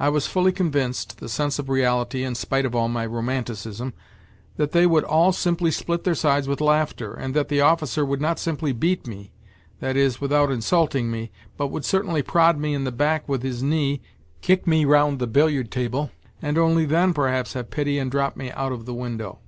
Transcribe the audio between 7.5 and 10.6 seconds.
officer would not simply beat me, that is, without